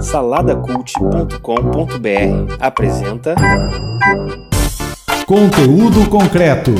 [0.00, 3.36] Saladacult.com.br apresenta
[5.24, 6.74] Conteúdo concreto.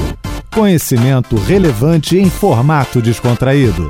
[0.52, 3.88] Conhecimento relevante em formato descontraído.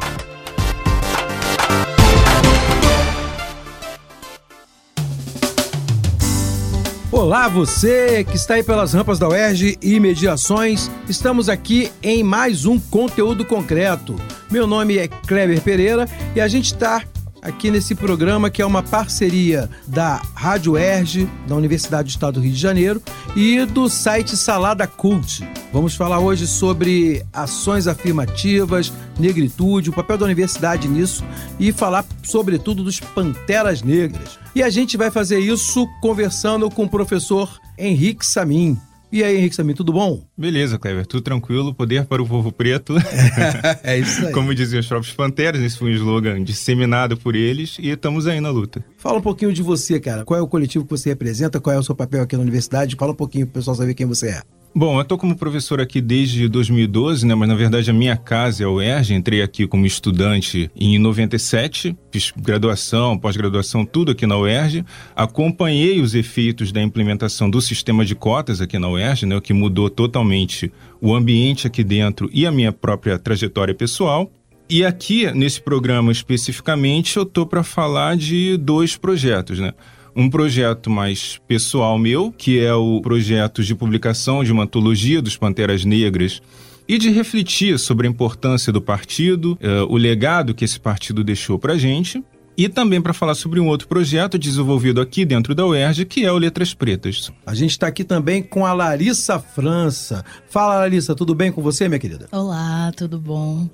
[7.10, 10.90] Olá, você que está aí pelas rampas da UERJ e mediações.
[11.08, 14.16] Estamos aqui em mais um conteúdo concreto.
[14.50, 16.06] Meu nome é Kleber Pereira
[16.36, 17.02] e a gente está
[17.42, 22.40] aqui nesse programa que é uma parceria da Rádio Erge, da Universidade do Estado do
[22.40, 23.02] Rio de Janeiro
[23.36, 25.48] e do site Salada Cult.
[25.72, 31.24] Vamos falar hoje sobre ações afirmativas, negritude, o papel da universidade nisso
[31.58, 34.38] e falar sobretudo dos Panteras Negras.
[34.54, 38.78] E a gente vai fazer isso conversando com o professor Henrique Samin.
[39.10, 40.22] E aí, Henrique Samin, tudo bom?
[40.36, 41.72] Beleza, Clever, tudo tranquilo.
[41.72, 42.94] Poder para o povo preto.
[43.82, 44.32] é isso aí.
[44.32, 48.40] Como diziam os próprios Panteras, esse foi um slogan disseminado por eles e estamos aí
[48.40, 48.84] na luta.
[48.98, 50.24] Fala um pouquinho de você, cara.
[50.24, 51.58] Qual é o coletivo que você representa?
[51.58, 52.96] Qual é o seu papel aqui na universidade?
[52.96, 54.42] Fala um pouquinho para o pessoal saber quem você é.
[54.78, 57.34] Bom, eu estou como professor aqui desde 2012, né?
[57.34, 59.12] Mas na verdade a minha casa é o UERJ.
[59.12, 64.84] Entrei aqui como estudante em 97, fiz graduação, pós-graduação, tudo aqui na UERJ.
[65.16, 69.36] Acompanhei os efeitos da implementação do sistema de cotas aqui na UERJ, né?
[69.36, 74.30] O que mudou totalmente o ambiente aqui dentro e a minha própria trajetória pessoal.
[74.70, 79.72] E aqui, nesse programa especificamente, eu tô para falar de dois projetos, né?
[80.18, 85.36] Um projeto mais pessoal meu, que é o projeto de publicação de uma antologia dos
[85.36, 86.42] Panteras Negras
[86.88, 91.56] e de refletir sobre a importância do partido, uh, o legado que esse partido deixou
[91.56, 92.22] para gente.
[92.56, 96.32] E também para falar sobre um outro projeto desenvolvido aqui dentro da UERJ, que é
[96.32, 97.30] o Letras Pretas.
[97.46, 100.24] A gente está aqui também com a Larissa França.
[100.50, 102.26] Fala, Larissa, tudo bem com você, minha querida?
[102.32, 103.68] Olá, tudo bom?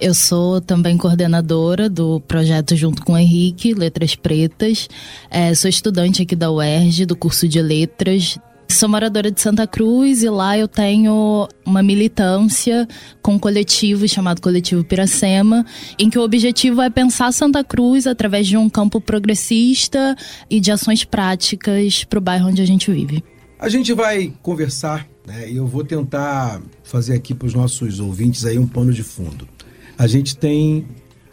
[0.00, 4.88] Eu sou também coordenadora do projeto junto com o Henrique, Letras Pretas.
[5.30, 8.36] É, sou estudante aqui da UERJ, do curso de Letras.
[8.68, 12.88] Sou moradora de Santa Cruz e lá eu tenho uma militância
[13.22, 15.64] com um coletivo chamado Coletivo Piracema,
[15.96, 20.16] em que o objetivo é pensar Santa Cruz através de um campo progressista
[20.50, 23.22] e de ações práticas para o bairro onde a gente vive.
[23.60, 28.44] A gente vai conversar né, e eu vou tentar fazer aqui para os nossos ouvintes
[28.44, 29.53] aí um pano de fundo
[29.96, 30.86] a gente tem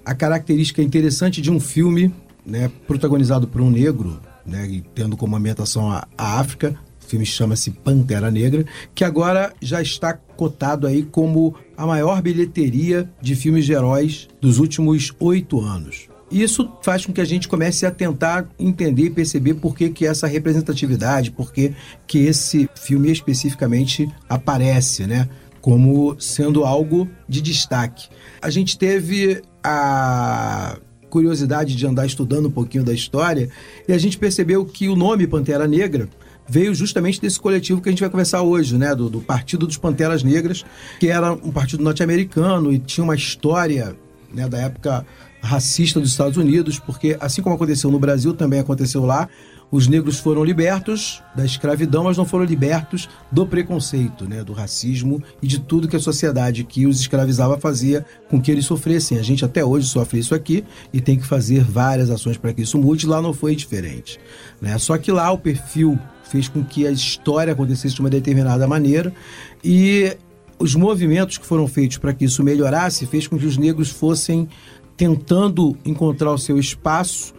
[0.06, 2.14] a característica interessante de um filme
[2.46, 6.76] né, protagonizado por um negro, né, e tendo como ambientação a, a África.
[7.04, 13.10] O filme chama-se Pantera Negra, que agora já está cotado aí como a maior bilheteria
[13.22, 16.08] de filmes de heróis dos últimos oito anos.
[16.32, 20.06] Isso faz com que a gente comece a tentar entender e perceber por que, que
[20.06, 21.74] essa representatividade, por que,
[22.08, 25.28] que esse filme especificamente aparece, né?
[25.62, 28.10] Como sendo algo de destaque.
[28.42, 30.78] A gente teve a
[31.10, 33.50] curiosidade de andar estudando um pouquinho da história
[33.88, 36.10] e a gente percebeu que o nome Pantera Negra
[36.48, 38.96] veio justamente desse coletivo que a gente vai conversar hoje, né?
[38.96, 40.66] Do, do Partido dos Panteras Negras,
[41.00, 43.96] que era um partido norte-americano e tinha uma história
[44.34, 45.06] né, da época
[45.42, 49.30] racista dos Estados Unidos, porque assim como aconteceu no Brasil, também aconteceu lá.
[49.72, 55.24] Os negros foram libertos da escravidão, mas não foram libertos do preconceito, né, do racismo
[55.42, 59.18] e de tudo que a sociedade que os escravizava fazia com que eles sofressem.
[59.18, 62.64] A gente até hoje sofre isso aqui e tem que fazer várias ações para que
[62.64, 63.08] isso mude.
[63.08, 64.20] Lá não foi diferente.
[64.60, 64.78] Né?
[64.78, 69.14] Só que lá o perfil fez com que a história acontecesse de uma determinada maneira
[69.64, 70.18] e
[70.60, 74.48] os movimentos que foram feitos para que isso melhorasse fez com que os negros fossem
[74.96, 77.34] tentando encontrar o seu espaço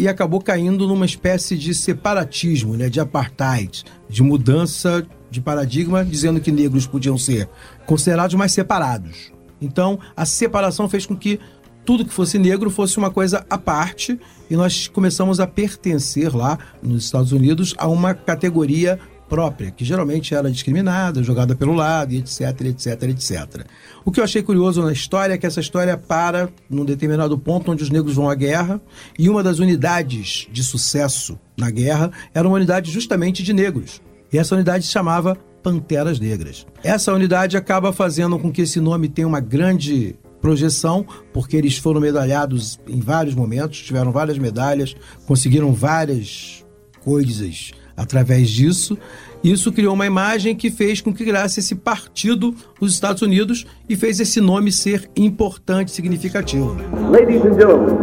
[0.00, 6.40] e acabou caindo numa espécie de separatismo, né, de apartheid, de mudança de paradigma, dizendo
[6.40, 7.48] que negros podiam ser
[7.86, 9.30] considerados mais separados.
[9.60, 11.38] Então, a separação fez com que
[11.84, 14.18] tudo que fosse negro fosse uma coisa à parte
[14.48, 20.34] e nós começamos a pertencer lá nos Estados Unidos a uma categoria própria, que geralmente
[20.34, 23.66] era discriminada, jogada pelo lado, etc, etc, etc.
[24.04, 27.70] O que eu achei curioso na história é que essa história para num determinado ponto
[27.70, 28.80] onde os negros vão à guerra
[29.18, 34.00] e uma das unidades de sucesso na guerra era uma unidade justamente de negros.
[34.32, 36.66] E essa unidade se chamava Panteras Negras.
[36.82, 42.00] Essa unidade acaba fazendo com que esse nome tenha uma grande projeção, porque eles foram
[42.00, 44.96] medalhados em vários momentos, tiveram várias medalhas,
[45.26, 46.64] conseguiram várias
[47.04, 48.96] coisas através disso.
[49.42, 53.96] Isso criou uma imagem que fez com que criasse esse partido os Estados Unidos e
[53.96, 56.76] fez esse nome ser importante, significativo.
[57.10, 57.96] Ladies and gentlemen,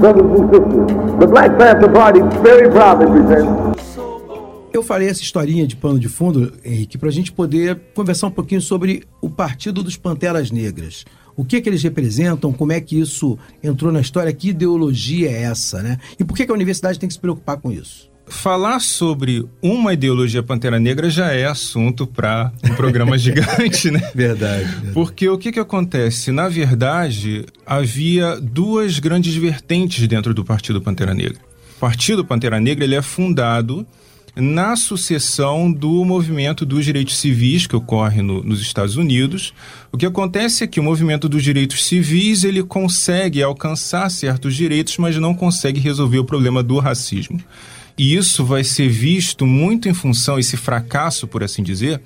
[0.00, 3.74] brothers and sisters, the Black Panther Party very proudly presents
[4.72, 8.30] eu falei essa historinha de pano de fundo, Henrique, para a gente poder conversar um
[8.32, 11.04] pouquinho sobre o Partido dos Panteras Negras.
[11.36, 12.52] O que, que eles representam?
[12.52, 14.32] Como é que isso entrou na história?
[14.32, 15.98] Que ideologia é essa, né?
[16.18, 18.10] E por que, que a universidade tem que se preocupar com isso?
[18.34, 24.00] Falar sobre uma ideologia Pantera Negra já é assunto para um programa gigante, né?
[24.14, 24.92] Verdade, verdade.
[24.92, 26.30] Porque o que, que acontece?
[26.30, 31.38] Na verdade, havia duas grandes vertentes dentro do Partido Pantera Negra.
[31.76, 33.86] O Partido Pantera Negra ele é fundado
[34.36, 39.54] na sucessão do movimento dos direitos civis que ocorre no, nos Estados Unidos.
[39.92, 44.98] O que acontece é que o movimento dos direitos civis ele consegue alcançar certos direitos,
[44.98, 47.40] mas não consegue resolver o problema do racismo.
[47.96, 52.00] E isso vai ser visto muito em função, esse fracasso, por assim dizer,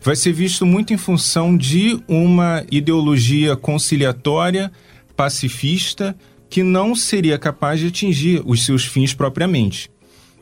[0.00, 4.70] vai ser visto muito em função de uma ideologia conciliatória,
[5.16, 6.16] pacifista,
[6.48, 9.90] que não seria capaz de atingir os seus fins propriamente.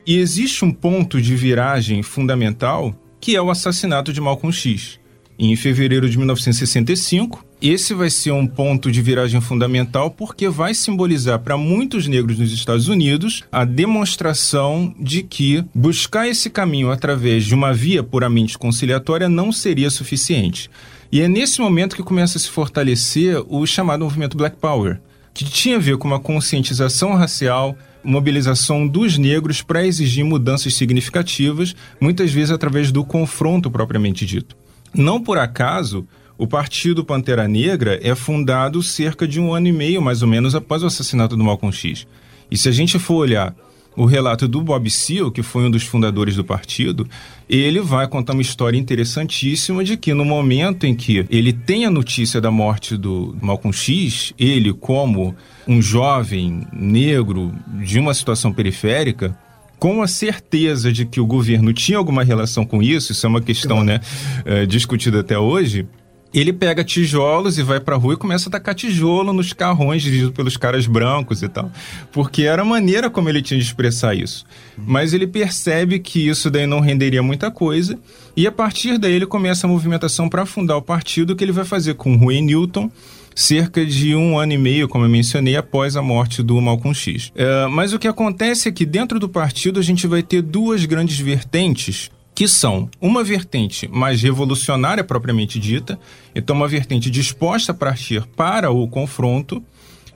[0.07, 4.99] E existe um ponto de viragem fundamental que é o assassinato de Malcolm X.
[5.39, 11.39] Em fevereiro de 1965, esse vai ser um ponto de viragem fundamental porque vai simbolizar
[11.41, 17.55] para muitos negros nos Estados Unidos a demonstração de que buscar esse caminho através de
[17.55, 20.71] uma via puramente conciliatória não seria suficiente.
[21.13, 25.01] E é nesse momento que começa a se fortalecer o chamado movimento Black Power,
[25.35, 31.75] que tinha a ver com uma conscientização racial, mobilização dos negros para exigir mudanças significativas,
[32.01, 34.57] muitas vezes através do confronto propriamente dito.
[34.95, 36.07] Não por acaso,
[36.41, 40.55] o Partido Pantera Negra é fundado cerca de um ano e meio, mais ou menos,
[40.55, 42.07] após o assassinato do Malcolm X.
[42.51, 43.55] E se a gente for olhar
[43.95, 47.07] o relato do Bob Seale, que foi um dos fundadores do partido,
[47.47, 51.91] ele vai contar uma história interessantíssima de que no momento em que ele tem a
[51.91, 55.37] notícia da morte do Malcolm X, ele como
[55.69, 57.53] um jovem negro
[57.85, 59.37] de uma situação periférica,
[59.79, 63.43] com a certeza de que o governo tinha alguma relação com isso, isso é uma
[63.43, 64.01] questão né,
[64.47, 65.87] é, discutida até hoje,
[66.33, 70.33] ele pega tijolos e vai pra rua e começa a tacar tijolo nos carrões dirigidos
[70.33, 71.71] pelos caras brancos e tal.
[72.13, 74.45] Porque era a maneira como ele tinha de expressar isso.
[74.79, 77.99] Mas ele percebe que isso daí não renderia muita coisa.
[78.37, 81.65] E a partir daí ele começa a movimentação para fundar o partido que ele vai
[81.65, 82.91] fazer com Rui Newton
[83.35, 87.33] cerca de um ano e meio, como eu mencionei, após a morte do Malcolm X.
[87.35, 90.85] É, mas o que acontece é que dentro do partido a gente vai ter duas
[90.85, 92.11] grandes vertentes
[92.41, 96.01] que são uma vertente mais revolucionária propriamente dita,
[96.35, 99.63] então uma vertente disposta a partir para o confronto,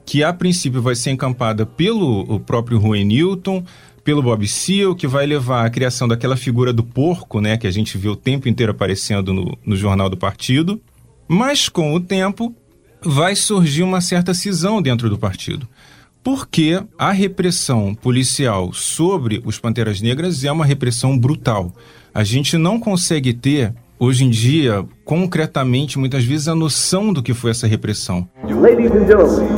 [0.06, 3.62] que a princípio vai ser encampada pelo próprio Rui Newton,
[4.02, 7.70] pelo Bob Seale, que vai levar à criação daquela figura do porco, né, que a
[7.70, 10.80] gente vê o tempo inteiro aparecendo no, no jornal do partido.
[11.28, 12.56] Mas com o tempo
[13.02, 15.68] vai surgir uma certa cisão dentro do partido.
[16.22, 21.70] Porque a repressão policial sobre os Panteras Negras é uma repressão brutal
[22.14, 27.34] a gente não consegue ter, hoje em dia, concretamente, muitas vezes, a noção do que
[27.34, 28.28] foi essa repressão.
[28.44, 29.56] Ladies and gentlemen,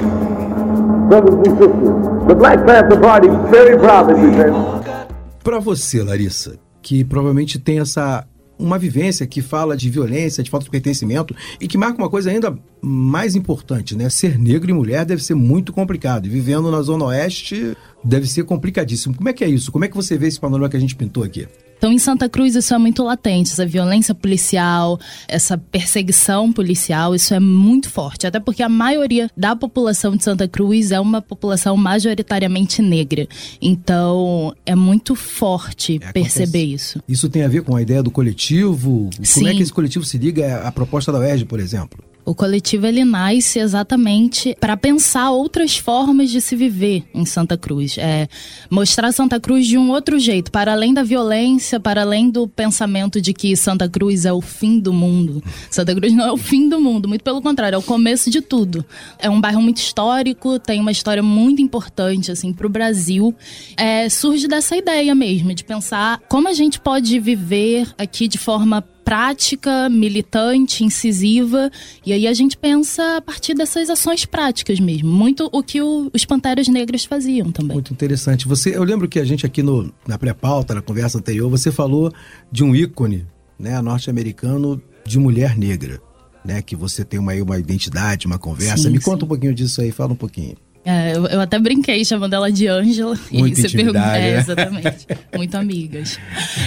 [1.08, 5.06] brothers and sisters, the Black Panther Party very proudly presents.
[5.44, 8.26] Para você, Larissa, que provavelmente tem essa
[8.58, 12.31] uma vivência que fala de violência, de falta de pertencimento e que marca uma coisa
[12.31, 14.08] ainda mais importante, né?
[14.08, 16.25] Ser negro e mulher deve ser muito complicado.
[16.25, 19.14] E vivendo na Zona Oeste deve ser complicadíssimo.
[19.14, 19.70] Como é que é isso?
[19.70, 21.47] Como é que você vê esse panorama que a gente pintou aqui?
[21.76, 27.34] Então, em Santa Cruz, isso é muito latente, essa violência policial, essa perseguição policial, isso
[27.34, 28.26] é muito forte.
[28.26, 33.28] Até porque a maioria da população de Santa Cruz é uma população majoritariamente negra.
[33.61, 37.01] Então, é muito forte é, perceber isso.
[37.08, 39.10] Isso tem a ver com a ideia do coletivo?
[39.22, 39.41] Sim.
[39.41, 42.03] Como é que esse coletivo se liga à proposta da UERJ, por exemplo?
[42.27, 47.97] O coletivo ele nasce exatamente para pensar outras formas de se viver em Santa Cruz,
[47.99, 48.27] é
[48.69, 53.21] mostrar Santa Cruz de um outro jeito, para além da violência, para além do pensamento
[53.21, 55.41] de que Santa Cruz é o fim do mundo.
[55.71, 58.41] Santa Cruz não é o fim do mundo, muito pelo contrário, é o começo de
[58.41, 58.85] tudo.
[59.21, 63.33] É um bairro muito histórico, tem uma história muito importante assim para o Brasil.
[63.77, 68.85] É, surge dessa ideia mesmo de pensar como a gente pode viver aqui de forma
[69.06, 71.70] prática, militante, incisiva.
[72.05, 75.08] E aí a gente pensa a partir dessas ações práticas mesmo.
[75.08, 77.75] Muito o que o, os Panteras Negras faziam também.
[77.75, 78.48] Muito interessante.
[78.48, 82.13] Você, eu lembro que a gente aqui no, na pré-pauta, na conversa anterior, você falou
[82.51, 83.25] de um ícone
[83.56, 86.01] né, norte-americano de mulher negra.
[86.44, 88.84] Né, que você tem uma, uma identidade, uma conversa.
[88.84, 89.05] Sim, Me sim.
[89.05, 90.56] conta um pouquinho disso aí, fala um pouquinho.
[90.88, 93.19] É, eu, eu, até brinquei chamando ela de Ângela.
[93.32, 94.38] Muito e pergunta, é, né?
[94.38, 95.06] exatamente.
[95.36, 96.16] muito amigas.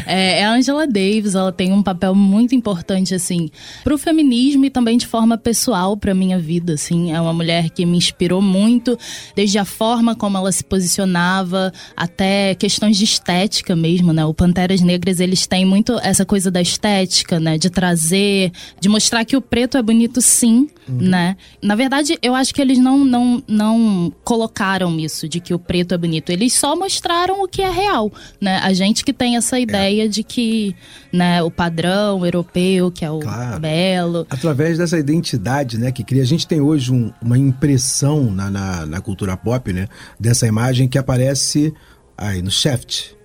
[0.05, 3.49] É, é a Angela Davis, ela tem um papel muito importante, assim,
[3.81, 7.13] pro feminismo e também de forma pessoal pra minha vida, assim.
[7.13, 8.99] É uma mulher que me inspirou muito,
[9.33, 14.25] desde a forma como ela se posicionava, até questões de estética mesmo, né?
[14.25, 17.57] O Panteras Negras, eles têm muito essa coisa da estética, né?
[17.57, 20.97] De trazer, de mostrar que o preto é bonito sim, uhum.
[20.99, 21.37] né?
[21.61, 25.93] Na verdade, eu acho que eles não, não, não colocaram isso de que o preto
[25.93, 26.31] é bonito.
[26.31, 28.59] Eles só mostraram o que é real, né?
[28.59, 30.07] A gente que tem essa ideia é.
[30.07, 30.75] de que,
[31.11, 33.59] né, o padrão europeu, que é o claro.
[33.59, 34.27] belo.
[34.29, 36.23] Através dessa identidade, né, que cria.
[36.23, 39.87] A gente tem hoje um, uma impressão na, na, na cultura pop, né,
[40.19, 41.73] dessa imagem que aparece
[42.17, 43.18] aí no Shaft,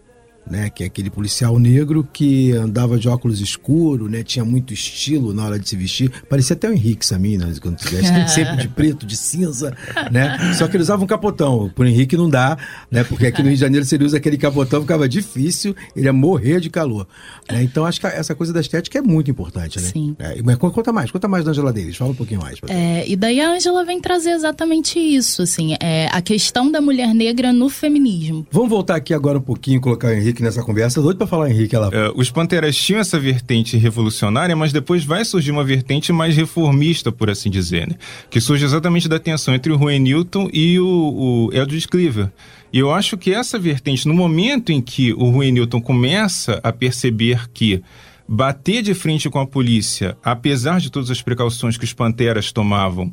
[0.49, 5.33] né, que é aquele policial negro que andava de óculos escuros, né, tinha muito estilo
[5.33, 6.11] na hora de se vestir.
[6.29, 9.77] Parecia até o Henrique Samir, né, quando se veste, sempre de preto, de cinza,
[10.11, 10.55] né?
[10.55, 11.71] Só que ele usava um capotão.
[11.75, 12.57] Por Henrique não dá,
[12.91, 16.07] né, porque aqui no Rio de Janeiro se ele usa aquele capotão, ficava difícil, ele
[16.07, 17.07] ia morrer de calor.
[17.51, 17.63] Né?
[17.63, 19.89] Então acho que essa coisa da estética é muito importante, né?
[19.93, 20.17] Sim.
[20.19, 22.59] É, mas conta mais, conta mais da Angela Davis, fala um pouquinho mais.
[22.69, 27.15] É, e daí a Angela vem trazer exatamente isso, assim, é, a questão da mulher
[27.15, 28.47] negra no feminismo.
[28.51, 31.01] Vamos voltar aqui agora um pouquinho, colocar o Henrique Henrique nessa conversa.
[31.01, 31.77] Doido para falar Henrique.
[31.77, 37.13] É, os Panteras tinham essa vertente revolucionária, mas depois vai surgir uma vertente mais reformista,
[37.13, 37.95] por assim dizer, né?
[38.29, 42.31] Que surge exatamente da tensão entre o Rui Newton e o, o Eldridge Cleaver.
[42.73, 46.73] E eu acho que essa vertente, no momento em que o Rui Newton começa a
[46.73, 47.83] perceber que
[48.27, 53.13] bater de frente com a polícia, apesar de todas as precauções que os Panteras tomavam,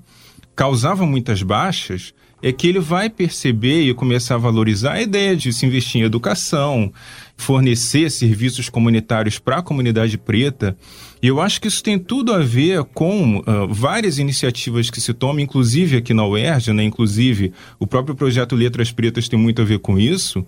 [0.56, 5.54] causava muitas baixas, é que ele vai perceber e começar a valorizar a ideia de
[5.54, 6.92] se investir em educação,
[7.38, 10.76] fornecer serviços comunitários para a comunidade preta.
[11.22, 15.14] E eu acho que isso tem tudo a ver com uh, várias iniciativas que se
[15.14, 16.84] tomam, inclusive aqui na UERJ, né?
[16.84, 20.46] inclusive o próprio projeto Letras Pretas tem muito a ver com isso,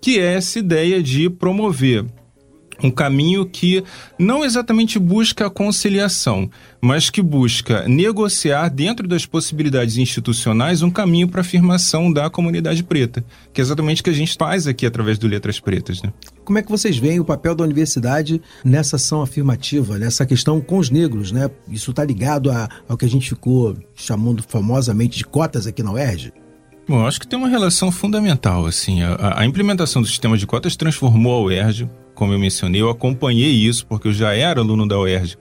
[0.00, 2.04] que é essa ideia de promover
[2.82, 3.82] um caminho que
[4.18, 6.50] não exatamente busca a conciliação,
[6.80, 12.82] mas que busca negociar dentro das possibilidades institucionais um caminho para a afirmação da comunidade
[12.82, 16.02] preta, que é exatamente o que a gente faz aqui através do Letras Pretas.
[16.02, 16.12] Né?
[16.44, 20.78] Como é que vocês veem o papel da universidade nessa ação afirmativa, nessa questão com
[20.78, 21.32] os negros?
[21.32, 21.50] Né?
[21.68, 25.92] Isso está ligado a, ao que a gente ficou chamando famosamente de cotas aqui na
[25.92, 26.32] UERJ?
[26.86, 28.66] Bom, acho que tem uma relação fundamental.
[28.66, 32.90] Assim, a, a implementação do sistema de cotas transformou a UERJ como eu mencionei, eu
[32.90, 35.36] acompanhei isso porque eu já era aluno da UERJ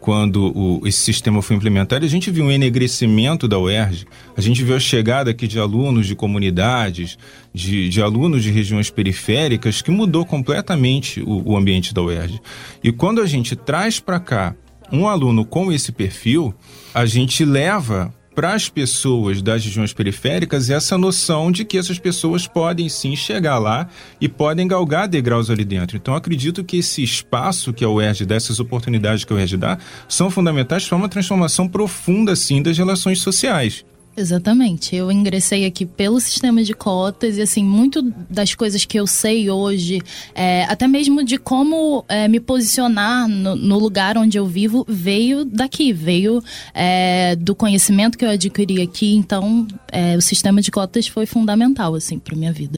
[0.00, 4.06] quando o, esse sistema foi implementado, a gente viu um enegrecimento da UERJ,
[4.36, 7.18] a gente viu a chegada aqui de alunos de comunidades,
[7.52, 12.40] de, de alunos de regiões periféricas, que mudou completamente o, o ambiente da UERJ.
[12.82, 14.54] E quando a gente traz para cá
[14.92, 16.54] um aluno com esse perfil,
[16.94, 22.46] a gente leva para as pessoas das regiões periféricas essa noção de que essas pessoas
[22.46, 23.88] podem sim chegar lá
[24.20, 25.96] e podem galgar degraus ali dentro.
[25.96, 29.78] Então, acredito que esse espaço que a UERJ dá, essas oportunidades que a UERJ dá,
[30.08, 33.84] são fundamentais para uma transformação profunda, sim, das relações sociais.
[34.18, 34.96] Exatamente.
[34.96, 39.48] Eu ingressei aqui pelo sistema de cotas e, assim, muito das coisas que eu sei
[39.48, 40.02] hoje,
[40.34, 45.44] é, até mesmo de como é, me posicionar no, no, lugar onde eu vivo, veio
[45.44, 46.42] daqui, veio
[46.74, 49.14] é, do conhecimento que eu adquiri aqui.
[49.14, 52.72] Então, é, o sistema de cotas foi fundamental, assim, para minha vida.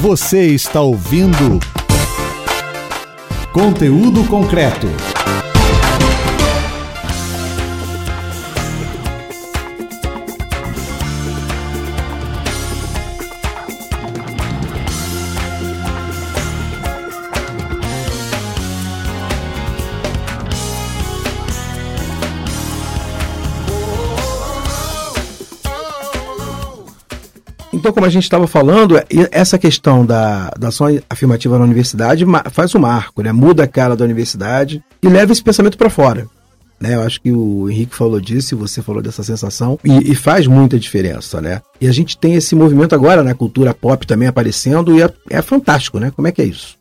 [0.00, 1.60] Você está ouvindo.
[3.52, 4.88] Conteúdo concreto.
[27.92, 32.24] Então, como a gente estava falando, é, essa questão da, da ação afirmativa na universidade
[32.50, 33.32] faz um marco, né?
[33.32, 36.26] muda a cara da universidade e leva esse pensamento para fora.
[36.80, 36.94] Né?
[36.94, 40.78] Eu acho que o Henrique falou disso, você falou dessa sensação, e, e, faz muita
[40.78, 41.60] diferença, né?
[41.80, 45.42] E a gente tem esse movimento agora na cultura pop também aparecendo, e é, é
[45.42, 46.10] fantástico, né?
[46.10, 46.76] Como é que é isso?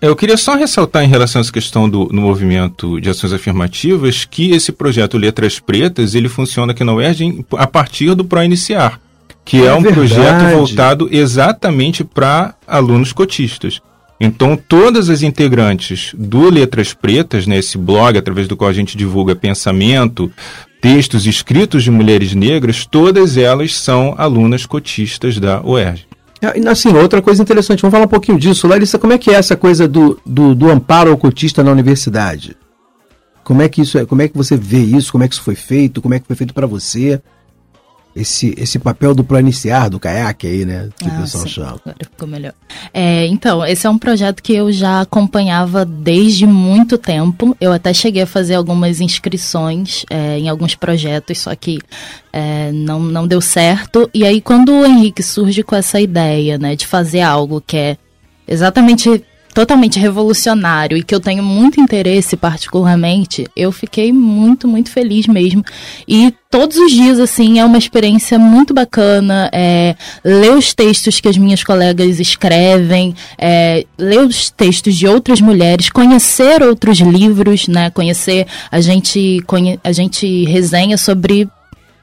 [0.00, 4.50] Eu queria só ressaltar em relação a essa questão do movimento de ações afirmativas que
[4.50, 9.00] esse projeto Letras Pretas ele funciona aqui na UERJ a partir do Pro Iniciar
[9.46, 9.94] que é, é um verdade.
[9.94, 13.80] projeto voltado exatamente para alunos cotistas.
[14.20, 18.96] Então, todas as integrantes do Letras Pretas, nesse né, blog através do qual a gente
[18.96, 20.32] divulga pensamento,
[20.80, 26.06] textos escritos de mulheres negras, todas elas são alunas cotistas da UERJ.
[26.42, 28.66] É, assim, outra coisa interessante, vamos falar um pouquinho disso.
[28.66, 32.56] Larissa, como é que é essa coisa do, do, do amparo ao cotista na universidade?
[33.44, 34.04] Como é que isso é?
[34.04, 35.12] Como é que você vê isso?
[35.12, 36.02] Como é que isso foi feito?
[36.02, 37.20] Como é que foi feito para você?
[38.16, 40.88] Esse, esse papel do planiciar, do caiaque aí, né?
[40.98, 41.50] Que Ah, o pessoal sim.
[41.50, 41.80] chama.
[41.84, 42.54] Agora ficou melhor.
[42.94, 47.54] É, então, esse é um projeto que eu já acompanhava desde muito tempo.
[47.60, 51.78] Eu até cheguei a fazer algumas inscrições é, em alguns projetos, só que
[52.32, 54.08] é, não, não deu certo.
[54.14, 57.96] E aí, quando o Henrique surge com essa ideia, né, de fazer algo que é
[58.48, 59.22] exatamente
[59.56, 65.64] totalmente revolucionário e que eu tenho muito interesse particularmente, eu fiquei muito, muito feliz mesmo.
[66.06, 69.48] E todos os dias, assim, é uma experiência muito bacana.
[69.50, 75.40] É, ler os textos que as minhas colegas escrevem, é, ler os textos de outras
[75.40, 77.88] mulheres, conhecer outros livros, né?
[77.88, 79.42] Conhecer, a gente,
[79.82, 81.48] a gente resenha sobre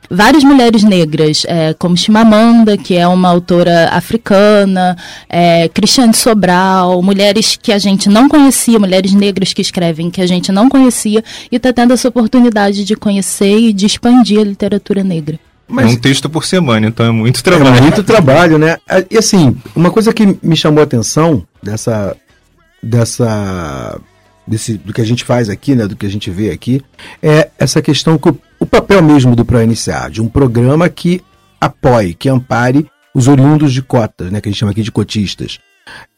[0.10, 4.95] várias mulheres negras, é, como Chimamanda, que é uma autora africana,
[5.29, 10.27] é, Cristiane Sobral, mulheres que a gente não conhecia, mulheres negras que escrevem que a
[10.27, 15.03] gente não conhecia, e está tendo essa oportunidade de conhecer e de expandir a literatura
[15.03, 15.39] negra.
[15.75, 17.81] É um texto por semana, então é muito É trabalho.
[17.81, 18.77] muito trabalho, né?
[18.88, 22.15] É, E assim, uma coisa que me chamou a atenção dessa.
[22.81, 24.00] dessa.
[24.46, 25.88] Desse, do que a gente faz aqui, né?
[25.88, 26.82] Do que a gente vê aqui,
[27.22, 31.22] é essa questão que o, o papel mesmo do ProNCA, de um programa que
[31.60, 32.86] apoie, que ampare
[33.16, 34.42] os oriundos de cotas, né?
[34.42, 35.60] Que a gente chama aqui de cotistas.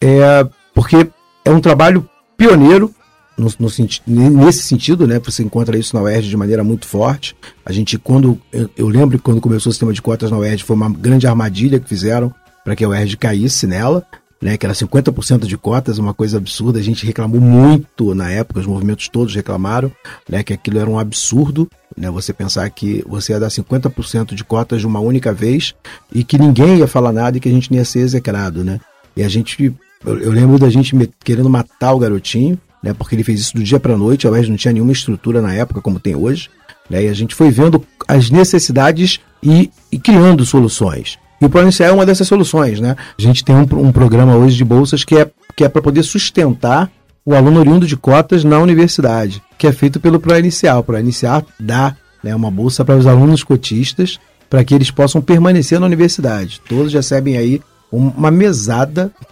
[0.01, 1.07] É, porque
[1.43, 2.93] é um trabalho pioneiro
[3.37, 5.19] no, no nesse sentido, né?
[5.19, 7.35] Você encontra isso na UERJ de maneira muito forte.
[7.65, 8.39] A gente, quando.
[8.51, 11.27] Eu, eu lembro que quando começou o sistema de cotas na UERJ, foi uma grande
[11.27, 14.05] armadilha que fizeram para que a UERJ caísse nela,
[14.41, 14.57] né?
[14.57, 16.79] Que era 50% de cotas, uma coisa absurda.
[16.79, 19.91] A gente reclamou muito na época, os movimentos todos reclamaram,
[20.29, 20.43] né?
[20.43, 22.09] Que aquilo era um absurdo, né?
[22.11, 25.73] Você pensar que você ia dar 50% de cotas de uma única vez
[26.13, 28.79] e que ninguém ia falar nada e que a gente ia ser execrado, né?
[29.15, 29.73] E a gente.
[30.05, 32.93] Eu, eu lembro da gente querendo matar o garotinho, né?
[32.93, 35.81] Porque ele fez isso do dia para noite, ao não tinha nenhuma estrutura na época
[35.81, 36.49] como tem hoje,
[36.89, 37.03] né?
[37.03, 41.17] E a gente foi vendo as necessidades e, e criando soluções.
[41.41, 42.95] E o Plano Inicial é uma dessas soluções, né?
[43.17, 46.03] A gente tem um, um programa hoje de bolsas que é, que é para poder
[46.03, 46.89] sustentar
[47.25, 50.79] o aluno oriundo de cotas na universidade, que é feito pelo Proinicial.
[50.79, 55.79] O Proinicial dá né, uma bolsa para os alunos cotistas para que eles possam permanecer
[55.79, 56.61] na universidade.
[56.69, 57.61] Todos recebem aí
[57.91, 59.11] um- uma mesada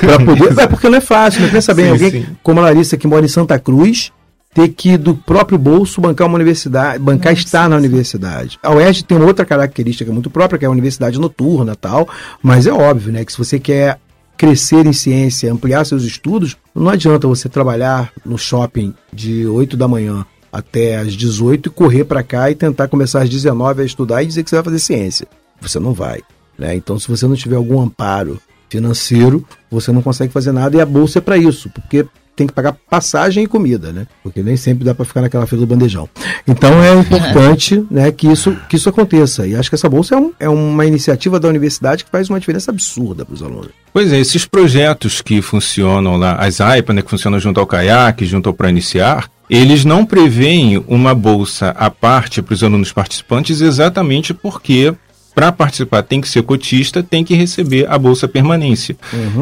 [0.00, 0.58] para poder.
[0.60, 1.48] É porque não é fácil, né?
[1.48, 2.26] Pensa bem, alguém sim.
[2.42, 4.12] como a Larissa que mora em Santa Cruz
[4.54, 8.58] ter que do próprio bolso bancar uma universidade, bancar estar na universidade.
[8.62, 12.08] A UERJ tem uma outra característica muito própria, que é a universidade noturna e tal,
[12.40, 13.98] mas é óbvio, né, que se você quer
[14.36, 19.88] crescer em ciência, ampliar seus estudos, não adianta você trabalhar no shopping de 8 da
[19.88, 24.22] manhã até às 18 e correr para cá e tentar começar às 19 a estudar
[24.22, 25.26] e dizer que você vai fazer ciência.
[25.60, 26.20] Você não vai.
[26.56, 26.76] Né?
[26.76, 30.86] Então, se você não tiver algum amparo financeiro, você não consegue fazer nada e a
[30.86, 34.06] bolsa é para isso, porque tem que pagar passagem e comida, né?
[34.22, 36.08] Porque nem sempre dá para ficar naquela fila do bandejão.
[36.46, 39.46] Então é importante, né, que isso que isso aconteça.
[39.46, 42.40] E acho que essa bolsa é, um- é uma iniciativa da universidade que faz uma
[42.40, 43.68] diferença absurda para os alunos.
[43.92, 48.24] Pois é, esses projetos que funcionam lá, as AIPA, né, que funcionam junto ao CAIAC,
[48.24, 53.60] junto ao Para Iniciar, eles não preveem uma bolsa à parte para os alunos participantes
[53.60, 54.92] exatamente porque
[55.34, 58.96] para participar tem que ser cotista, tem que receber a bolsa permanência.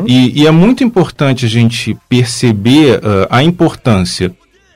[0.06, 4.32] E, e é muito importante a gente perceber ah, a importância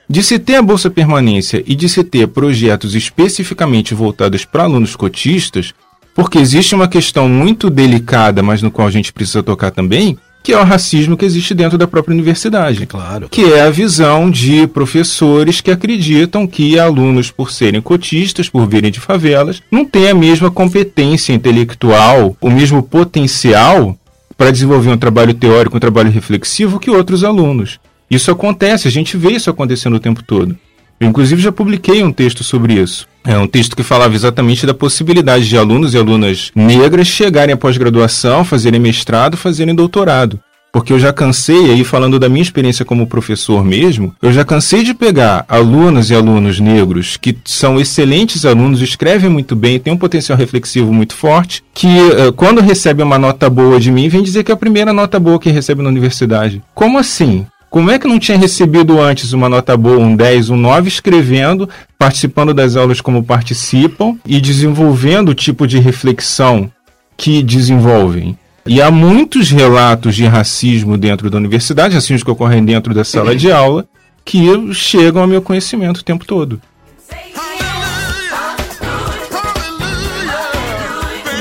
[0.09, 4.95] de se ter a bolsa permanência e de se ter projetos especificamente voltados para alunos
[4.95, 5.75] cotistas,
[6.15, 10.53] porque existe uma questão muito delicada, mas no qual a gente precisa tocar também, que
[10.53, 12.87] é o racismo que existe dentro da própria universidade.
[12.87, 13.29] Claro.
[13.29, 18.93] Que é a visão de professores que acreditam que alunos, por serem cotistas, por virem
[18.93, 23.99] de favelas, não têm a mesma competência intelectual, o mesmo potencial
[24.39, 27.81] para desenvolver um trabalho teórico, um trabalho reflexivo que outros alunos.
[28.09, 30.57] Isso acontece, a gente vê isso acontecendo o tempo todo.
[31.01, 33.09] Eu, inclusive, já publiquei um texto sobre isso.
[33.27, 37.57] É um texto que falava exatamente da possibilidade de alunos e alunas negras chegarem à
[37.57, 40.39] pós-graduação, fazerem mestrado, fazerem doutorado.
[40.73, 44.85] Porque eu já cansei, aí falando da minha experiência como professor mesmo, eu já cansei
[44.85, 49.97] de pegar alunas e alunos negros que são excelentes alunos, escrevem muito bem, têm um
[49.97, 54.45] potencial reflexivo muito forte, que eh, quando recebem uma nota boa de mim, vem dizer
[54.45, 56.63] que é a primeira nota boa que recebe na universidade.
[56.75, 57.47] Como assim?
[57.77, 61.69] Como é que não tinha recebido antes uma nota boa, um 10, um 9, escrevendo,
[61.99, 66.73] participando das aulas como participam e desenvolvendo o tipo de reflexão
[67.19, 68.35] que desenvolvem?
[68.65, 73.37] E há muitos relatos de racismo dentro da universidade, racismos que ocorrem dentro da sala
[73.37, 73.87] de aula,
[74.25, 76.59] que chegam ao meu conhecimento o tempo todo.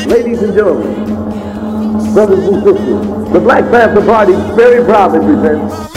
[0.05, 5.94] Ladies and gentlemen, brothers and sisters, the Black Panther Party very proudly presents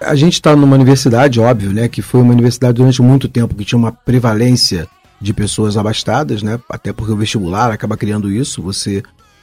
[0.00, 3.64] A gente está numa universidade, óbvio, né, que foi uma universidade durante muito tempo que
[3.64, 4.88] tinha uma prevalência
[5.20, 6.58] de pessoas abastadas, né?
[6.68, 8.62] Até porque o vestibular acaba criando isso.
[8.62, 9.02] Você,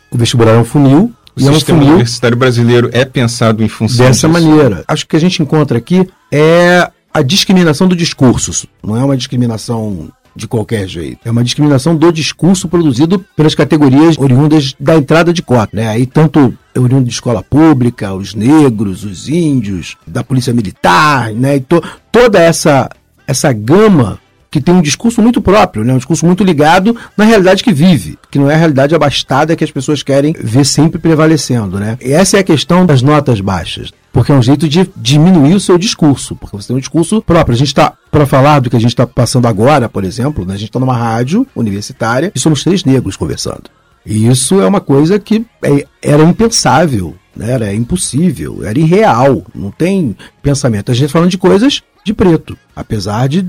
[0.09, 1.13] o vestibular é um funil.
[1.35, 4.47] O e é um funil universitário brasileiro é pensado em função dessa disso.
[4.47, 4.83] maneira.
[4.87, 8.67] Acho que o que a gente encontra aqui é a discriminação do discurso.
[8.83, 11.19] Não é uma discriminação de qualquer jeito.
[11.25, 15.87] É uma discriminação do discurso produzido pelas categorias oriundas da entrada de cota, né?
[15.87, 21.57] Aí tanto oriundo de escola pública, os negros, os índios, da polícia militar, né?
[21.57, 22.89] E to toda essa
[23.25, 25.93] essa gama que tem um discurso muito próprio, né?
[25.93, 29.63] um discurso muito ligado na realidade que vive, que não é a realidade abastada que
[29.63, 31.79] as pessoas querem ver sempre prevalecendo.
[31.79, 31.97] Né?
[32.01, 35.59] E essa é a questão das notas baixas, porque é um jeito de diminuir o
[35.59, 37.55] seu discurso, porque você tem um discurso próprio.
[37.55, 40.53] A gente está, para falar do que a gente está passando agora, por exemplo, né?
[40.53, 43.69] a gente está numa rádio universitária e somos três negros conversando.
[44.05, 47.51] E isso é uma coisa que é, era impensável, né?
[47.51, 50.89] era impossível, era irreal, não tem pensamento.
[50.89, 53.45] A gente tá falando de coisas de preto, apesar de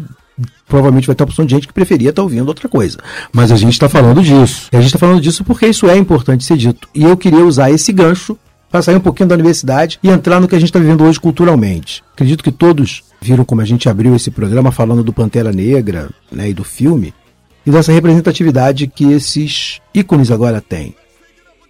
[0.66, 2.98] provavelmente vai ter a opção de gente que preferia estar ouvindo outra coisa.
[3.32, 4.68] Mas a gente está falando disso.
[4.72, 6.88] E a gente está falando disso porque isso é importante ser dito.
[6.94, 8.38] E eu queria usar esse gancho
[8.70, 11.18] para sair um pouquinho da universidade e entrar no que a gente está vivendo hoje
[11.18, 12.02] culturalmente.
[12.12, 16.50] Acredito que todos viram como a gente abriu esse programa falando do Pantera Negra né,
[16.50, 17.14] e do filme
[17.66, 20.94] e dessa representatividade que esses ícones agora têm.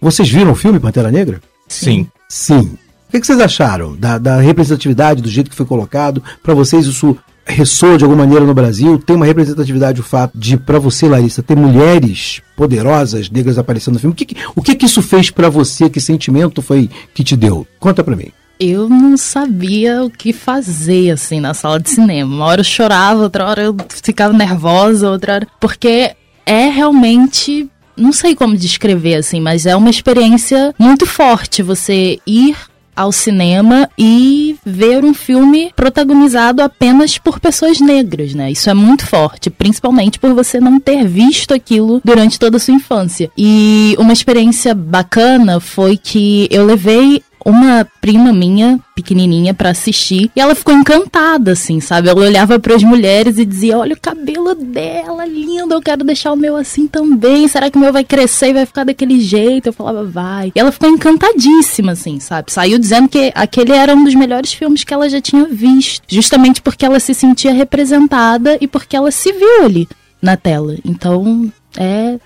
[0.01, 1.41] Vocês viram o filme Pantera Negra?
[1.67, 2.07] Sim.
[2.27, 2.77] Sim.
[3.07, 6.23] O que, que vocês acharam da, da representatividade, do jeito que foi colocado?
[6.43, 7.17] Para vocês isso
[7.49, 8.97] ressoa de alguma maneira no Brasil?
[8.97, 13.99] Tem uma representatividade o fato de, para você, Larissa, ter mulheres poderosas, negras aparecendo no
[13.99, 14.13] filme?
[14.13, 15.89] O que, o que, que isso fez para você?
[15.89, 17.65] Que sentimento foi que te deu?
[17.79, 18.31] Conta para mim.
[18.59, 22.35] Eu não sabia o que fazer, assim, na sala de cinema.
[22.35, 25.47] Uma hora eu chorava, outra hora eu ficava nervosa, outra hora.
[25.59, 26.13] Porque
[26.45, 27.69] é realmente.
[27.95, 32.55] Não sei como descrever, assim, mas é uma experiência muito forte você ir
[32.99, 38.51] ao cinema e ver um filme protagonizado apenas por pessoas negras, né?
[38.51, 42.73] Isso é muito forte, principalmente por você não ter visto aquilo durante toda a sua
[42.73, 43.31] infância.
[43.37, 50.39] E uma experiência bacana foi que eu levei uma prima minha, pequenininha, para assistir, e
[50.39, 52.09] ela ficou encantada, assim, sabe?
[52.09, 56.31] Ela olhava para as mulheres e dizia: Olha o cabelo dela, lindo, eu quero deixar
[56.31, 57.47] o meu assim também.
[57.47, 59.67] Será que o meu vai crescer e vai ficar daquele jeito?
[59.67, 60.51] Eu falava: Vai.
[60.55, 62.51] E ela ficou encantadíssima, assim, sabe?
[62.51, 66.61] Saiu dizendo que aquele era um dos melhores filmes que ela já tinha visto, justamente
[66.61, 69.87] porque ela se sentia representada e porque ela se viu ali
[70.21, 70.75] na tela.
[70.83, 72.19] Então, é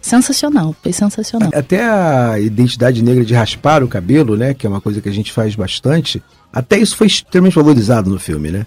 [0.00, 1.50] Sensacional, foi sensacional.
[1.52, 4.54] Até a identidade negra de raspar o cabelo, né?
[4.54, 6.22] Que é uma coisa que a gente faz bastante.
[6.52, 8.66] Até isso foi extremamente valorizado no filme, né?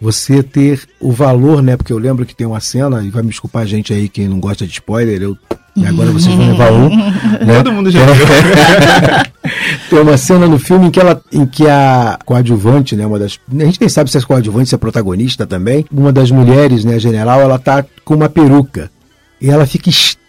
[0.00, 1.76] Você ter o valor, né?
[1.76, 4.28] Porque eu lembro que tem uma cena, e vai me desculpar a gente aí quem
[4.28, 5.36] não gosta de spoiler, eu
[5.78, 6.88] e agora vocês vão levar um.
[7.38, 7.62] Né?
[7.62, 8.26] Todo mundo já viu.
[9.88, 13.38] Tem uma cena no filme em que ela, em que a coadjuvante, né, uma das,
[13.48, 16.98] a gente nem sabe se é coadjuvante, se é protagonista também, uma das mulheres, né,
[16.98, 18.90] general, ela tá com uma peruca
[19.40, 20.27] e ela fica extremamente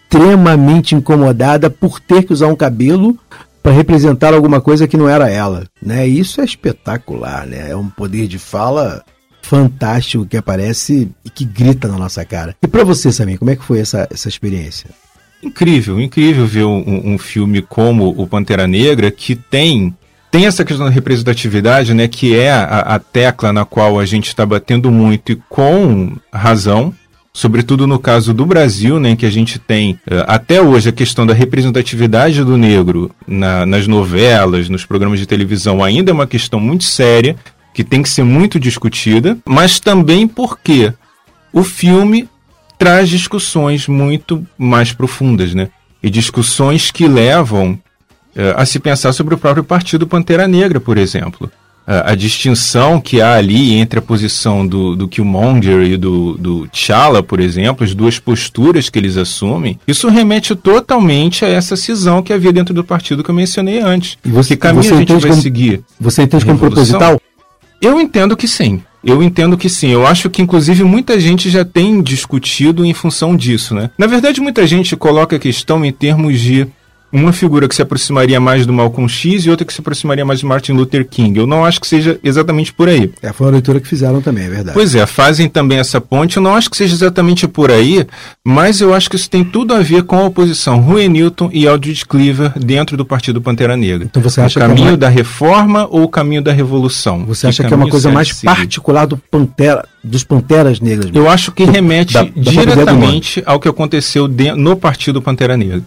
[0.96, 3.18] incomodada por ter que usar um cabelo
[3.62, 6.08] para representar alguma coisa que não era ela, né?
[6.08, 7.70] Isso é espetacular, né?
[7.70, 9.04] É um poder de fala
[9.42, 12.56] fantástico que aparece e que grita na nossa cara.
[12.62, 14.90] E para você, Samir, como é que foi essa, essa experiência?
[15.42, 19.94] Incrível, incrível ver um, um filme como o Pantera Negra que tem
[20.32, 24.28] tem essa questão da representatividade, né, que é a, a tecla na qual a gente
[24.28, 26.94] está batendo muito e com razão,
[27.40, 31.26] sobretudo no caso do Brasil, né, que a gente tem uh, até hoje a questão
[31.26, 36.60] da representatividade do negro na, nas novelas, nos programas de televisão, ainda é uma questão
[36.60, 37.38] muito séria,
[37.74, 40.92] que tem que ser muito discutida, mas também porque
[41.54, 42.28] o filme
[42.78, 45.70] traz discussões muito mais profundas, né?
[46.04, 50.98] E discussões que levam uh, a se pensar sobre o próprio partido Pantera Negra, por
[50.98, 51.50] exemplo
[51.90, 57.24] a, distinção que há ali entre a posição do, do Killmonger e do, do T'Challa,
[57.24, 62.32] por exemplo, as duas posturas que eles assumem, isso remete totalmente a essa cisão que
[62.32, 64.20] havia dentro do partido que eu mencionei antes.
[64.24, 65.82] E você, que caminho você a gente vai como, seguir?
[66.00, 67.20] Você entende como proposital?
[67.82, 68.82] Eu entendo que sim.
[69.04, 69.88] Eu entendo que sim.
[69.88, 73.90] Eu acho que, inclusive, muita gente já tem discutido em função disso, né?
[73.98, 76.68] Na verdade, muita gente coloca a questão em termos de
[77.12, 80.40] uma figura que se aproximaria mais do Malcolm X e outra que se aproximaria mais
[80.40, 81.40] de Martin Luther King.
[81.40, 83.12] Eu não acho que seja exatamente por aí.
[83.22, 84.74] É, foi uma leitura que fizeram também, é verdade.
[84.74, 86.38] Pois é, fazem também essa ponte.
[86.38, 88.06] Eu não acho que seja exatamente por aí,
[88.46, 91.68] mas eu acho que isso tem tudo a ver com a oposição Huey Newton e
[91.68, 94.06] Aldrich Cleaver dentro do Partido Pantera Negra.
[94.06, 94.98] Então você acha o caminho que é uma...
[94.98, 97.26] da reforma ou o caminho da revolução?
[97.26, 101.06] Você acha que, que é uma coisa mais particular do Pantera, dos Panteras Negras?
[101.06, 101.18] Mesmo?
[101.18, 105.84] Eu acho que remete da, da diretamente ao que aconteceu de, no Partido Pantera Negra.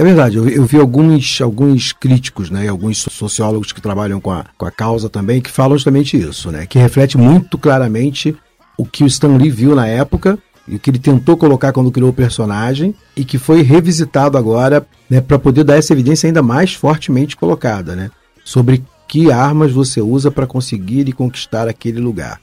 [0.00, 4.46] É verdade, eu, eu, vi alguns, alguns críticos, né, alguns sociólogos que trabalham com a,
[4.56, 8.34] com a causa também, que falam justamente isso, né, que reflete muito claramente
[8.78, 11.90] o que o Stan Lee viu na época e o que ele tentou colocar quando
[11.90, 16.42] criou o personagem e que foi revisitado agora né, para poder dar essa evidência ainda
[16.42, 18.10] mais fortemente colocada, né?
[18.42, 22.40] Sobre que armas você usa para conseguir e conquistar aquele lugar.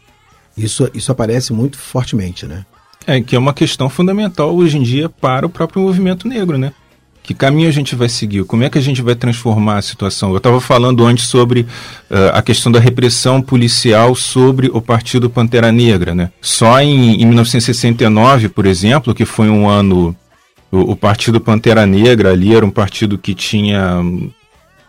[0.56, 2.68] Isso, isso aparece muito fortemente, né?
[3.08, 6.72] É, que é uma questão fundamental hoje em dia para o próprio movimento negro, né?
[7.28, 8.46] Que caminho a gente vai seguir?
[8.46, 10.32] Como é que a gente vai transformar a situação?
[10.32, 11.64] Eu estava falando antes sobre
[12.10, 16.32] uh, a questão da repressão policial sobre o Partido Pantera Negra, né?
[16.40, 20.16] Só em, em 1969, por exemplo, que foi um ano
[20.72, 24.02] o, o, Partido Pantera Negra ali era um partido que tinha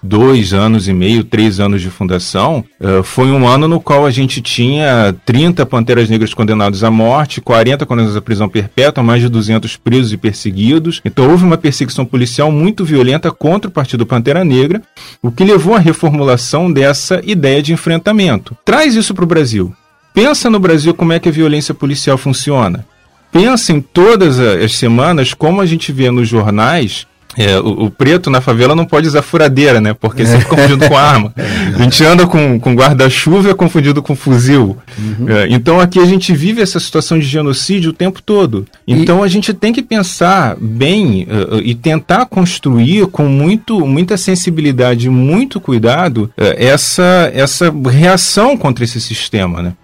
[0.03, 4.11] dois anos e meio, três anos de fundação, uh, foi um ano no qual a
[4.11, 9.29] gente tinha 30 Panteras Negras condenados à morte, 40 condenados à prisão perpétua, mais de
[9.29, 11.01] 200 presos e perseguidos.
[11.05, 14.83] Então houve uma perseguição policial muito violenta contra o Partido Pantera Negra,
[15.23, 18.57] o que levou à reformulação dessa ideia de enfrentamento.
[18.65, 19.73] Traz isso para o Brasil.
[20.15, 22.85] Pensa no Brasil como é que a violência policial funciona.
[23.31, 27.07] Pensa em todas as semanas como a gente vê nos jornais
[27.39, 29.95] é, o, o, preto na favela não pode usar furadeira, né?
[29.95, 30.27] Porque é.
[30.27, 31.33] sempre confundido com arma.
[31.79, 34.77] a gente anda com, com guarda-chuva é confundido com fuzil.
[34.99, 35.29] Uhum.
[35.29, 38.67] É, então aqui a gente vive essa situação de genocídio o tempo todo.
[38.85, 39.25] Então e...
[39.25, 45.61] a gente tem que pensar bem uh, e tentar construir com muito, muita sensibilidade, muito
[45.61, 49.75] cuidado, uh, essa, essa reação contra esse sistema, né?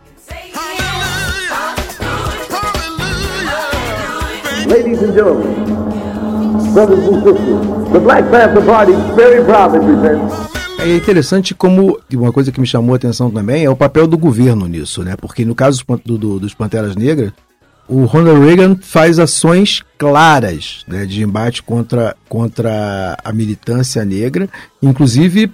[4.67, 5.64] Ladies and gentlemen
[6.75, 10.35] brothers and sisters, the Black Panther Party very proudly presents.
[10.79, 14.19] É interessante como uma coisa que me chamou a atenção também é o papel do
[14.19, 15.17] governo nisso, né?
[15.17, 17.33] Porque no caso do, do, dos Panteras Negras,
[17.89, 24.49] o Ronald Reagan faz ações claras né, de embate contra, contra a militância negra,
[24.83, 25.51] inclusive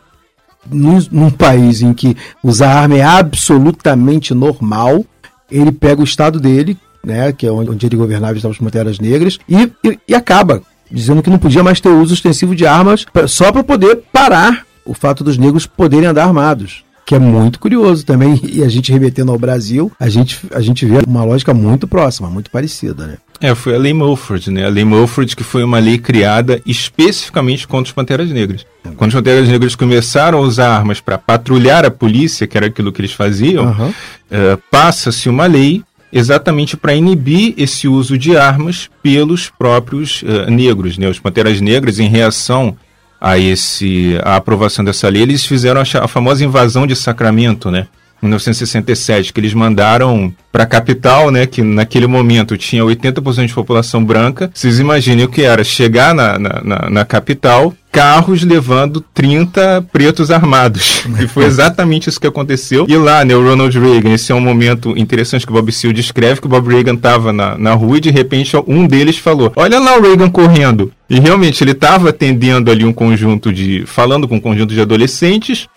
[0.68, 5.04] num, num país em que usar arma é absolutamente normal,
[5.50, 9.72] ele pega o estado dele, né, que é onde, ele governava as Panteras Negras, e,
[9.84, 13.64] e, e acaba dizendo que não podia mais ter uso extensivo de armas só para
[13.64, 18.40] poder parar o fato dos negros poderem andar armados que é muito curioso também.
[18.44, 22.30] E a gente remetendo ao Brasil, a gente, a gente vê uma lógica muito próxima,
[22.30, 23.16] muito parecida, né?
[23.40, 24.64] É, foi a Lei Mulford, né?
[24.64, 28.64] A Lei Mulford que foi uma lei criada especificamente contra os Panteras Negras.
[28.96, 32.92] Quando os Panteras Negras começaram a usar armas para patrulhar a polícia, que era aquilo
[32.92, 33.88] que eles faziam, uhum.
[33.88, 40.98] uh, passa-se uma lei exatamente para inibir esse uso de armas pelos próprios uh, negros,
[40.98, 41.08] né?
[41.08, 42.76] Os Panteras Negras, em reação
[43.20, 47.86] a esse a aprovação dessa lei, eles fizeram a, a famosa invasão de Sacramento, né?
[48.22, 54.04] 1967, que eles mandaram para a capital, né, que naquele momento tinha 80% de população
[54.04, 54.50] branca.
[54.52, 60.30] Vocês imaginem o que era chegar na, na, na, na capital, carros levando 30 pretos
[60.30, 61.04] armados.
[61.20, 62.86] E foi exatamente isso que aconteceu.
[62.88, 65.94] E lá, né, o Ronald Reagan, esse é um momento interessante que o Bob Seale
[65.94, 69.52] descreve, que o Bob Reagan estava na, na rua e de repente um deles falou,
[69.56, 70.92] olha lá o Reagan correndo.
[71.08, 75.68] E realmente ele estava atendendo ali um conjunto de, falando com um conjunto de adolescentes,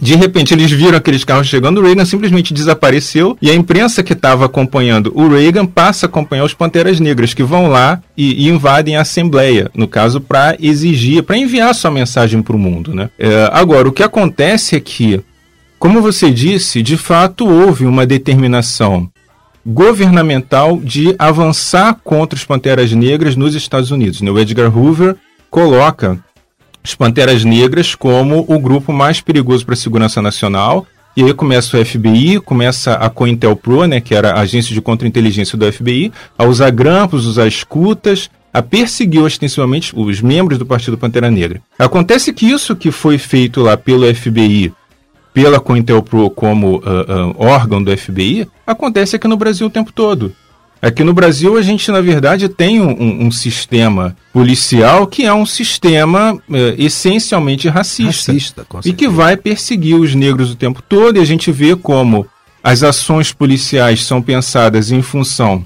[0.00, 4.14] de repente, eles viram aqueles carros chegando, o Reagan simplesmente desapareceu e a imprensa que
[4.14, 8.48] estava acompanhando o Reagan passa a acompanhar os Panteras Negras, que vão lá e, e
[8.48, 12.94] invadem a Assembleia, no caso, para exigir, para enviar sua mensagem para o mundo.
[12.94, 13.10] Né?
[13.18, 15.20] É, agora, o que acontece é que,
[15.78, 19.10] como você disse, de fato houve uma determinação
[19.66, 24.22] governamental de avançar contra os Panteras Negras nos Estados Unidos.
[24.22, 24.30] Né?
[24.30, 25.16] O Edgar Hoover
[25.50, 26.18] coloca
[26.90, 30.86] as Panteras Negras como o grupo mais perigoso para a segurança nacional.
[31.16, 35.58] E aí começa o FBI, começa a COINTELPRO, né, que era a agência de contra-inteligência
[35.58, 41.30] do FBI, a usar grampos, usar escutas, a perseguir ostensivamente os membros do Partido Pantera
[41.30, 41.60] Negra.
[41.78, 44.72] Acontece que isso que foi feito lá pelo FBI,
[45.32, 50.32] pela COINTELPRO como uh, uh, órgão do FBI, acontece aqui no Brasil o tempo todo.
[50.82, 55.44] Aqui no Brasil, a gente, na verdade, tem um, um sistema policial que é um
[55.44, 58.32] sistema eh, essencialmente racista.
[58.32, 62.26] Racista, E que vai perseguir os negros o tempo todo, e a gente vê como
[62.64, 65.64] as ações policiais são pensadas em função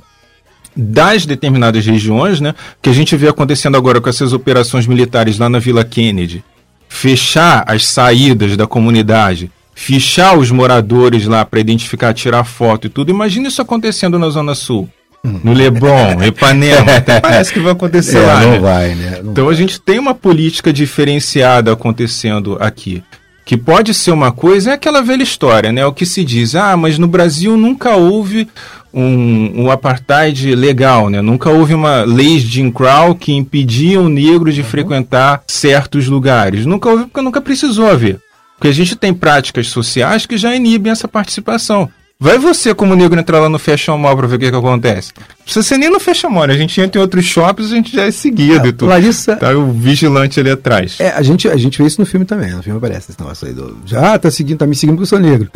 [0.76, 2.52] das determinadas regiões, né?
[2.82, 6.42] Que a gente vê acontecendo agora com essas operações militares lá na Vila Kennedy.
[6.88, 13.10] Fechar as saídas da comunidade, fichar os moradores lá para identificar, tirar foto e tudo.
[13.10, 14.88] Imagina isso acontecendo na Zona Sul
[15.24, 18.40] no Leblon, Ipanema, até parece que vai acontecer é, lá.
[18.42, 18.58] Não né?
[18.58, 19.20] vai, né?
[19.22, 19.54] Não então vai.
[19.54, 23.02] a gente tem uma política diferenciada acontecendo aqui.
[23.46, 25.84] Que pode ser uma coisa, é aquela velha história, né?
[25.84, 28.48] O que se diz, ah, mas no Brasil nunca houve
[28.92, 31.20] um, um apartheid legal, né?
[31.20, 34.66] Nunca houve uma lei de Jim Crow que impedia o negro de uhum.
[34.66, 36.64] frequentar certos lugares.
[36.64, 38.18] Nunca houve porque nunca precisou haver.
[38.56, 41.90] Porque a gente tem práticas sociais que já inibem essa participação.
[42.18, 45.12] Vai você, como negro, entrar lá no Fashion Mall pra ver o que, que acontece.
[45.18, 46.54] Não precisa ser nem no Fashion Mall, né?
[46.54, 48.86] A gente entra em outros shoppings, a gente já é seguido É, e tudo.
[48.88, 50.98] Larissa- Tá o vigilante ali atrás.
[51.00, 52.50] É, a gente, a gente vê isso no filme também.
[52.52, 53.76] No filme aparece esse negócio aí do.
[53.84, 55.50] Já tá seguindo, tá me seguindo porque eu sou negro.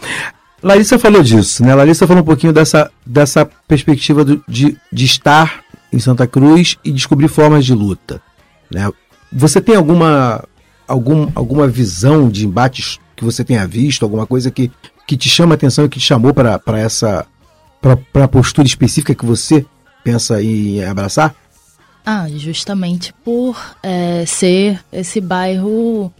[0.62, 1.72] Larissa falou disso, né?
[1.74, 5.60] Larissa falou um pouquinho dessa, dessa perspectiva do- de, de estar
[5.92, 8.20] em Santa Cruz e descobrir formas de luta.
[8.70, 8.90] Né?
[9.32, 10.44] Você tem alguma,
[10.88, 14.70] algum, alguma visão de embates que você tenha visto, alguma coisa que,
[15.08, 17.26] que te chama a atenção e que te chamou para essa
[18.12, 19.64] para postura específica que você
[20.04, 21.34] pensa em abraçar?
[22.04, 26.12] Ah, justamente por é, ser esse bairro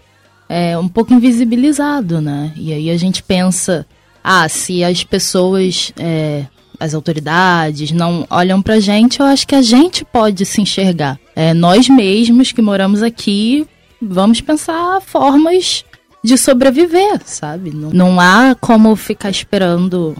[0.48, 2.51] é, um pouco invisibilizado, né?
[2.57, 3.87] E aí a gente pensa,
[4.24, 6.46] ah, se as pessoas, é,
[6.81, 11.18] as autoridades não olham pra gente, eu acho que a gente pode se enxergar.
[11.37, 13.66] É, nós mesmos que moramos aqui,
[14.01, 15.85] vamos pensar formas
[16.29, 17.71] de sobreviver, sabe?
[17.71, 20.14] Não, não há como ficar esperando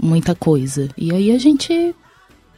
[0.00, 0.88] muita coisa.
[0.96, 1.94] E aí a gente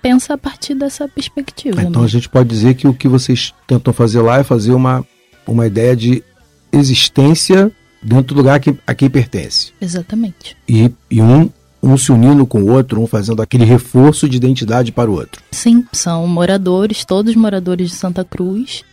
[0.03, 1.81] pensa a partir dessa perspectiva.
[1.81, 2.09] Então a mesmo.
[2.09, 5.03] gente pode dizer que o que vocês tentam fazer lá é fazer uma,
[5.47, 6.23] uma ideia de
[6.71, 9.73] existência dentro do lugar que, a quem pertence.
[9.81, 10.55] Exatamente.
[10.69, 11.49] E, e um,
[11.83, 15.43] um se unindo com o outro, um fazendo aquele reforço de identidade para o outro.
[15.53, 18.85] Sim, são moradores, todos moradores de Santa Cruz.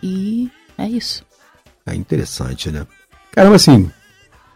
[0.00, 1.24] E é isso.
[1.84, 2.86] É interessante, né?
[3.32, 3.90] Caramba, assim,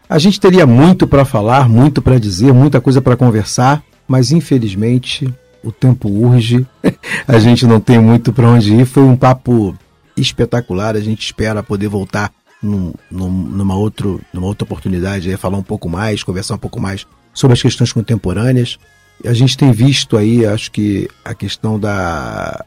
[0.09, 5.33] a gente teria muito para falar, muito para dizer, muita coisa para conversar, mas infelizmente
[5.63, 6.65] o tempo urge.
[7.27, 8.85] a gente não tem muito para onde ir.
[8.85, 9.75] Foi um papo
[10.15, 10.95] espetacular.
[10.95, 15.63] A gente espera poder voltar num- num- numa, outro, numa outra oportunidade, aí, falar um
[15.63, 18.77] pouco mais, conversar um pouco mais sobre as questões contemporâneas.
[19.25, 22.63] A gente tem visto aí, acho que a questão da,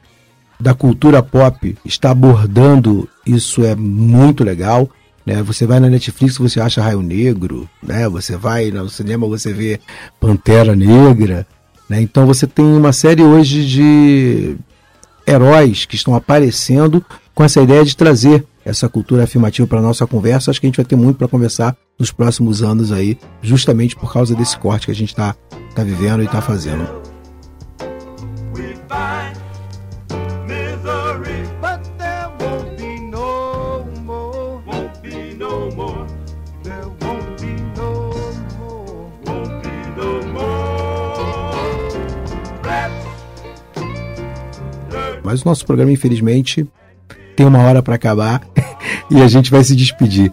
[0.59, 4.89] da cultura pop está abordando isso é muito legal.
[5.29, 5.43] Né?
[5.43, 8.09] Você vai na Netflix, você acha Raio Negro, né?
[8.09, 9.79] Você vai no cinema, você vê
[10.19, 11.47] Pantera Negra,
[11.87, 12.01] né?
[12.01, 14.57] Então você tem uma série hoje de
[15.27, 20.51] heróis que estão aparecendo com essa ideia de trazer essa cultura afirmativa para nossa conversa.
[20.51, 24.11] Acho que a gente vai ter muito para conversar nos próximos anos aí, justamente por
[24.11, 25.37] causa desse corte que a gente está
[25.75, 26.98] tá vivendo e está fazendo.
[45.49, 46.67] Nosso programa, infelizmente,
[47.37, 48.41] tem uma hora para acabar
[49.11, 50.33] e a gente vai se despedir.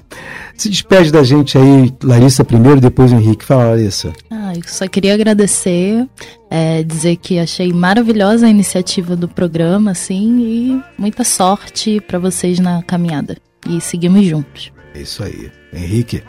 [0.58, 3.46] Se despede da gente aí, Larissa primeiro, depois o Henrique.
[3.46, 4.14] Fala, Larissa.
[4.32, 6.08] Ah, eu só queria agradecer,
[6.50, 12.60] é, dizer que achei maravilhosa a iniciativa do programa, assim, e muita sorte para vocês
[12.60, 13.38] na caminhada.
[13.70, 14.72] E seguimos juntos.
[14.94, 15.52] É isso aí.
[15.74, 16.24] Henrique.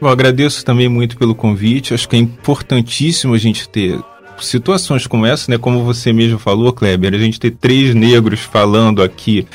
[0.00, 1.92] Bom, agradeço também muito pelo convite.
[1.92, 4.00] Acho que é importantíssimo a gente ter
[4.40, 5.58] situações como essa, né?
[5.58, 9.46] Como você mesmo falou, Kleber, a gente ter três negros falando aqui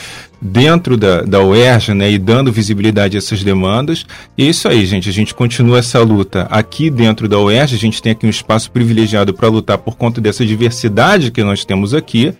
[0.41, 2.12] dentro da, da UERJ, né?
[2.12, 4.06] E dando visibilidade a essas demandas.
[4.38, 5.10] E é isso aí, gente.
[5.10, 7.76] A gente continua essa luta aqui dentro da UERJ.
[7.76, 11.63] A gente tem aqui um espaço privilegiado para lutar por conta dessa diversidade que nós
[11.63, 12.34] temos aqui.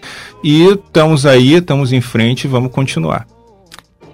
[0.44, 3.26] E estamos aí, estamos em frente e vamos continuar.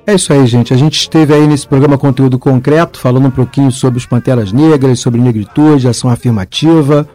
[0.09, 0.73] É isso aí, gente.
[0.73, 4.99] A gente esteve aí nesse programa Conteúdo Concreto, falando um pouquinho sobre os Panteras Negras,
[4.99, 7.07] sobre negritude, ação afirmativa,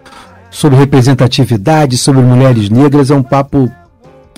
[0.55, 3.11] sobre representatividade, sobre mulheres negras.
[3.11, 3.71] É um papo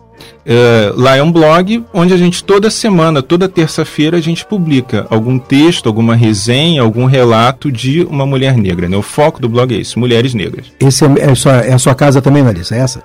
[0.44, 5.06] É, lá é um blog onde a gente toda semana, toda terça-feira, a gente publica
[5.08, 8.88] algum texto, alguma resenha, algum relato de uma mulher negra.
[8.88, 8.96] Né?
[8.96, 10.66] O foco do blog é isso, mulheres negras.
[10.80, 12.74] Esse é, é, a sua, é a sua casa também, Larissa?
[12.74, 13.02] É essa?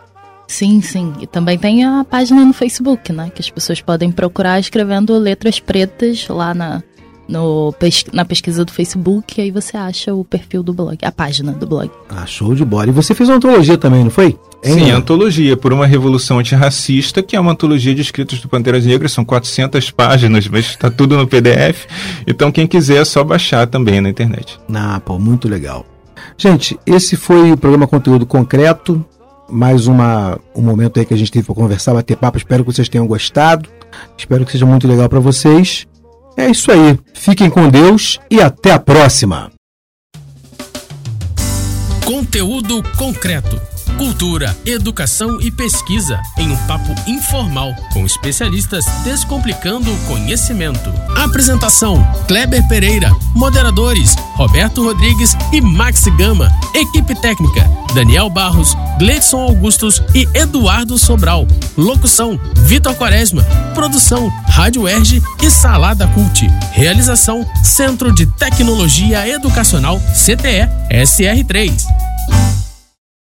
[0.47, 1.13] Sim, sim.
[1.19, 3.29] E também tem a página no Facebook, né?
[3.33, 6.81] Que as pessoas podem procurar escrevendo letras pretas lá na,
[7.27, 9.39] no, pes- na pesquisa do Facebook.
[9.39, 11.89] E aí você acha o perfil do blog, a página do blog.
[12.09, 12.87] Ah, show de bola.
[12.87, 14.37] E você fez uma antologia também, não foi?
[14.63, 14.91] Hein, Sim?
[14.91, 19.23] Antologia por uma Revolução Antirracista, que é uma antologia de escritos do Panteras Negras, são
[19.23, 21.85] 400 páginas, mas está tudo no PDF.
[22.25, 24.59] Então, quem quiser é só baixar também na internet.
[24.73, 25.85] Ah, pô, muito legal.
[26.37, 29.03] Gente, esse foi o programa Conteúdo Concreto.
[29.49, 32.37] Mais uma, um momento aí que a gente teve para conversar, bater papo.
[32.37, 33.69] Espero que vocês tenham gostado.
[34.17, 35.87] Espero que seja muito legal para vocês.
[36.37, 36.99] É isso aí.
[37.15, 39.51] Fiquem com Deus e até a próxima.
[42.05, 43.59] Conteúdo concreto.
[43.97, 50.93] Cultura, educação e pesquisa em um papo informal com especialistas descomplicando o conhecimento.
[51.15, 53.11] Apresentação: Kleber Pereira.
[53.33, 56.51] Moderadores: Roberto Rodrigues e Max Gama.
[56.75, 61.47] Equipe técnica: Daniel Barros, Gleidson Augustos e Eduardo Sobral.
[61.75, 63.43] Locução: Vitor Quaresma.
[63.73, 66.47] Produção: Rádio Erge e Salada Cult.
[66.71, 71.73] Realização: Centro de Tecnologia Educacional CTE SR3.